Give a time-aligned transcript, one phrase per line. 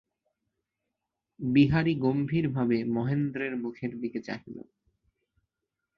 [1.39, 4.57] বিহারী গম্ভীরভাবে মহেন্দ্রের মুখের দিকে চাহিল।